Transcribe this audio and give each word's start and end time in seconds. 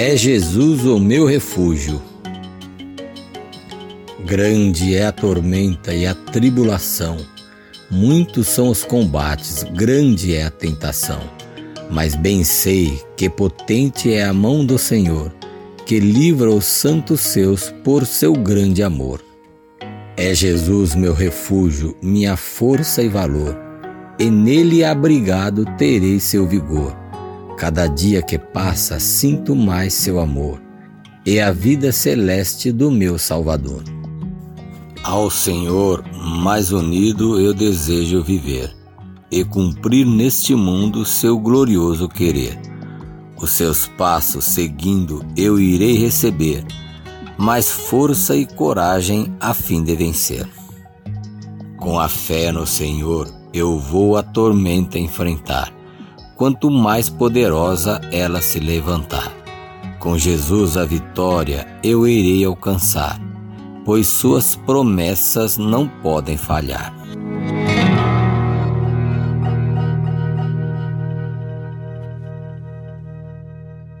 É 0.00 0.16
Jesus 0.16 0.84
o 0.84 0.96
meu 1.00 1.26
refúgio. 1.26 2.00
Grande 4.24 4.94
é 4.94 5.06
a 5.06 5.10
tormenta 5.10 5.92
e 5.92 6.06
a 6.06 6.14
tribulação, 6.14 7.16
muitos 7.90 8.46
são 8.46 8.68
os 8.68 8.84
combates, 8.84 9.64
grande 9.74 10.36
é 10.36 10.44
a 10.44 10.52
tentação. 10.52 11.18
Mas 11.90 12.14
bem 12.14 12.44
sei 12.44 13.02
que 13.16 13.28
potente 13.28 14.12
é 14.12 14.24
a 14.24 14.32
mão 14.32 14.64
do 14.64 14.78
Senhor, 14.78 15.34
que 15.84 15.98
livra 15.98 16.48
os 16.48 16.64
santos 16.64 17.18
seus 17.18 17.74
por 17.82 18.06
seu 18.06 18.34
grande 18.34 18.84
amor. 18.84 19.20
É 20.16 20.32
Jesus 20.32 20.94
meu 20.94 21.12
refúgio, 21.12 21.96
minha 22.00 22.36
força 22.36 23.02
e 23.02 23.08
valor, 23.08 23.58
e 24.16 24.30
nele 24.30 24.84
abrigado 24.84 25.64
terei 25.76 26.20
seu 26.20 26.46
vigor. 26.46 27.07
Cada 27.58 27.88
dia 27.88 28.22
que 28.22 28.38
passa 28.38 29.00
sinto 29.00 29.56
mais 29.56 29.92
seu 29.92 30.20
amor, 30.20 30.62
e 31.26 31.40
a 31.40 31.50
vida 31.50 31.90
celeste 31.90 32.70
do 32.70 32.88
meu 32.88 33.18
Salvador. 33.18 33.82
Ao 35.02 35.28
Senhor 35.28 36.04
mais 36.12 36.70
unido 36.70 37.40
eu 37.40 37.52
desejo 37.52 38.22
viver 38.22 38.72
e 39.28 39.44
cumprir 39.44 40.06
neste 40.06 40.54
mundo 40.54 41.04
seu 41.04 41.36
glorioso 41.36 42.08
querer. 42.08 42.56
Os 43.36 43.50
seus 43.50 43.88
passos 43.88 44.44
seguindo 44.44 45.26
eu 45.36 45.58
irei 45.58 45.98
receber 45.98 46.64
mais 47.36 47.70
força 47.70 48.36
e 48.36 48.46
coragem 48.46 49.34
a 49.40 49.52
fim 49.52 49.82
de 49.82 49.96
vencer. 49.96 50.48
Com 51.76 51.98
a 51.98 52.08
fé 52.08 52.52
no 52.52 52.66
Senhor 52.66 53.28
eu 53.52 53.78
vou 53.78 54.16
a 54.16 54.22
tormenta 54.22 54.96
enfrentar, 54.96 55.72
quanto 56.38 56.70
mais 56.70 57.10
poderosa 57.10 58.00
ela 58.10 58.40
se 58.40 58.58
levantar. 58.58 59.30
Com 59.98 60.16
Jesus 60.16 60.78
a 60.78 60.86
vitória 60.86 61.66
eu 61.82 62.08
irei 62.08 62.42
alcançar 62.46 63.20
pois 63.88 64.06
suas 64.06 64.54
promessas 64.54 65.56
não 65.56 65.88
podem 65.88 66.36
falhar. 66.36 66.92